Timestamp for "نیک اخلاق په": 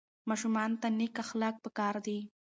0.97-1.69